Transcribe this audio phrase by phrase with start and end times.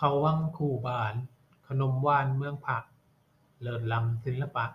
[0.00, 1.14] เข้าวังคู่บ้าน
[1.68, 2.84] ขนมหวานเมืองผัก
[3.60, 4.66] เลิศล้ำศิลปะ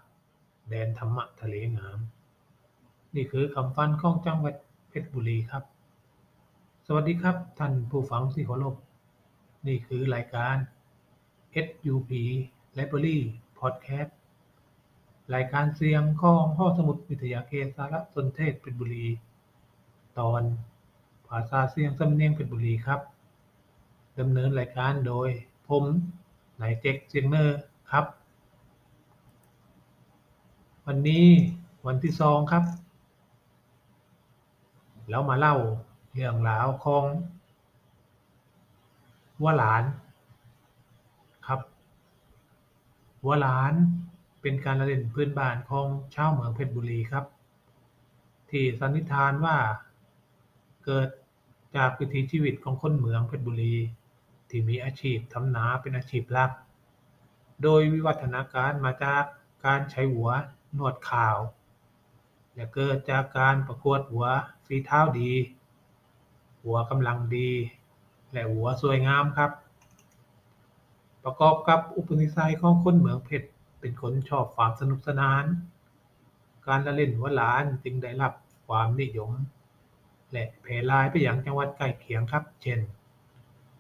[0.70, 2.00] แดนธรรมะทะเลงาม
[3.16, 4.56] นี่คือคำฟันของจังหวัด
[4.90, 5.64] เพชรบุรีครับ
[6.88, 8.76] สวัสดีครับท่านผู้ฟังที่เคารพ
[9.68, 10.56] นี่คือรายการ
[11.66, 12.12] SUP
[12.78, 13.18] Library
[13.60, 14.12] Podcast
[15.36, 19.08] รายการเสียงของห้องสมุดวิทยาเขตสารสนเทศเพชรบุรี
[20.20, 20.42] ตอน
[21.28, 23.02] ภาษาเสียงสำเนียงเพชรบุรีครับ
[24.20, 25.30] ดำเนินรายการโดย
[25.68, 25.84] ผม
[26.62, 27.60] นายเจ็กเซียงเนอร์
[27.92, 28.06] ครับ
[30.86, 31.28] วันนี้
[31.86, 32.64] วันที่สองครับ
[35.10, 35.56] แล้วมาเล่า
[36.14, 37.06] เรื่องราวของ
[39.42, 39.84] วัวหลาน
[41.48, 41.60] ครับ
[43.24, 43.74] วัวหลาน
[44.42, 47.26] เป็นการละเล่นพื้นบ้านของชาวเมืองเพชรบุรีครับ
[48.50, 49.58] ที่สันนิษฐานว่า
[50.86, 51.08] เกิด
[51.76, 53.76] จากวิถีชีวิตของคนเมืองเพชรบุรี
[54.56, 56.52] ที่มีอาชีพทำนาเป็นอาชีพหลัก
[57.64, 59.24] โดยวิวัฒนาการมาจาก
[59.66, 60.30] การใช้หัว
[60.78, 61.38] นวดข่าว
[62.54, 64.26] และเกิดจากการประกวดหัว
[64.66, 65.32] ฝีเท้าดี
[66.64, 67.52] หัวกำลังดี
[68.32, 69.52] และหัวสวยงามครับ
[71.24, 75.44] ประกอบกับอุปนิสัยของคนเมืองเพชรเป็นคนชอบความสนุกสนาน
[76.68, 78.34] การละเล่นหัวหลานจึงได้รับ
[78.68, 79.32] ความนิยม
[80.32, 82.80] และแพร่หลายไปยังจังหวัดใกล้เคียงครับ เช่น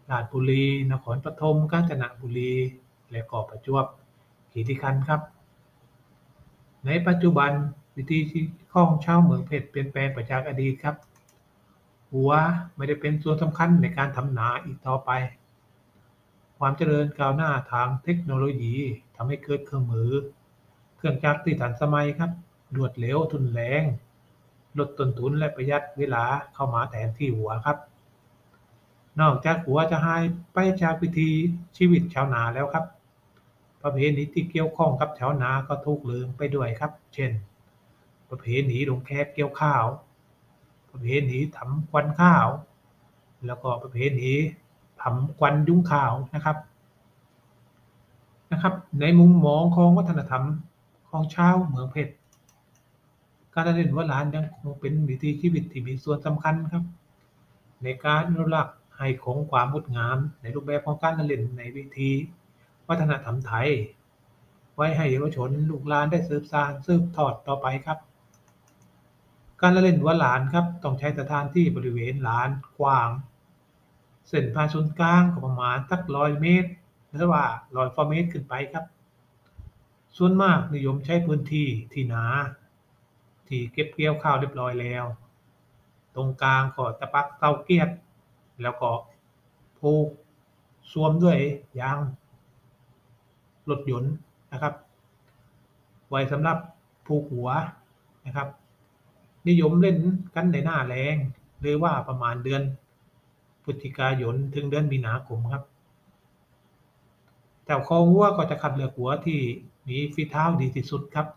[0.09, 2.53] ราชบุรี นครปฐม กาญจนบุรี
[3.11, 3.85] และก็ประจวบ
[4.51, 5.21] คีรีขันธ์ครับ
[6.85, 7.51] ในปัจจุบัน
[7.95, 10.95] วิถีชีวิตของชาวเมืองเพชรเปลี่ยนแปลงไปจากอดีตครับ
[12.11, 12.31] หัว
[12.75, 15.11] ไม่ได้เป็นส่วนสำคัญในการทำนาอีกต่อไป
[16.57, 18.75] ความเจริญก้าวหน้าทางเทคโนโลยี
[19.15, 20.11] ทำให้เกิดเครื่องมือ
[20.97, 22.31] เครื่องจักรที่ทันสมัยครับ
[22.75, 23.83] รวดเร็วทุนแรง
[24.77, 27.77] ลดต้นทุนและประหยัดเวลาเข้ามาแทนที่หัวครับ
[29.21, 31.29] นอกจากหัวจะหายไปจากวิธี
[31.77, 32.85] ชีวิตชาวนาแล้วครับ
[33.81, 37.31] ประเพณีที่เกี่ยวข้องกับชาวนาก็ถูกลืมไปด้วยครับ เช่น
[38.29, 39.83] ประเพณีลงแขกเกี่ยวข้าว
[40.91, 42.47] ประเพณีทำควันข้าว
[43.45, 44.31] แล้วก็ประเพณี
[45.01, 46.57] ทำควันยุ้งข้าวนะครับ
[48.51, 50.45] นะครับ ในมุมมองของวัฒนธรรม
[51.09, 52.13] ของชาวเมืองเพชร
[53.53, 56.83] การเล่นหัวลานยังคงเป็นวิถีชีวิตที่มีส่วนสำคัญครับ
[57.83, 62.11] ในการอนุรักษ์ ให้คงความงดงามในรูปแบบของการเล่นในวิธี
[62.87, 63.69] วัฒนธรรมไทย
[64.75, 67.97] ไว้ให้เยาวชนลูกหลานได้สืบสานสืบทอดต่อไปครับ
[69.61, 72.49] การละเล่นหัวหลานครับต้องใช้สถานที่บริเวณลาน
[72.79, 73.09] กว้าง
[74.27, 76.69] เส้นผ่านศูนย์กลางก็ประมาณสักร้อยเมตร
[77.11, 77.45] หรือว่า
[77.75, 78.85] ร้อยฟอเมตรขึ้นไปครับ
[80.17, 82.25] ส่วนมากนิยมใช้พื้นที่ที่หนา
[83.47, 85.05] ที่เก็บเกี่ยวข้าวเรียบร้อยแล้ว
[86.15, 87.89] ตรงกลางก็จะปักเตาเกียร
[88.61, 88.89] แล้วก็
[89.79, 90.07] ผูก
[90.91, 91.37] สวมด้วย
[91.79, 91.99] ยาง
[93.69, 94.13] รถยนต์
[94.51, 94.73] นะครับ
[96.09, 96.57] ไว้สำหรับ
[97.07, 97.49] ผูกหัว
[98.25, 98.47] นะครับ
[99.47, 99.97] นิยมเล่น
[100.35, 101.15] กันในหน้าแรง
[101.61, 102.61] หรือว่าประมาณเดือน
[103.63, 105.63] พฤศจิกายนถึงเดือนมีนาคมครับ
[107.65, 109.39] เจ้าของวัวก็จะคัดเลือกหัวที่
[109.87, 111.27] มีฝีเท้าดีที่สุดครับ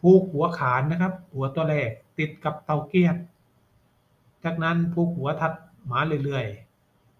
[0.00, 3.16] ผูกหัวขานนะครับ หัวตัวแรกติดกับเตาเกียร
[4.44, 5.52] จากนั้นผูกหัวถัด
[5.90, 6.46] มาเรื่อย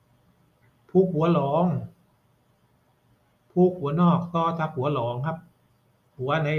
[0.09, 1.67] ๆผูกหัวหลอง
[3.53, 5.39] ผูกหัวนอกต่อจากหัวหลองครับ
[6.19, 6.51] หัวใน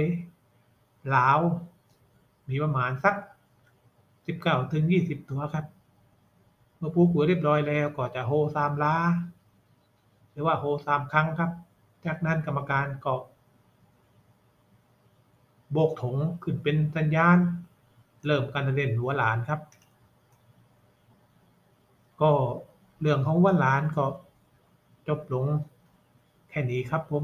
[1.09, 1.40] หลาว
[2.50, 3.16] มีประมาณสัก
[3.94, 5.66] 19ถึง20ตัวครับ
[6.78, 8.95] เมื่อผูกหัวเรียบร้อยแล้วก็จะโฮสามลา
[10.31, 11.51] หรือว่าโฮสามครั้งครับ
[12.06, 13.13] จากนั้นกรรมการก็
[15.72, 17.38] โบกถงขึ้นเป็นสัญญาณ
[18.25, 19.59] เริ่มการเล่นหัวหลานครับ
[22.23, 22.31] ก็
[23.01, 24.06] เรื่องของวันหลานก็
[25.07, 25.45] จบลง
[26.50, 27.23] แค่นี้ครับผม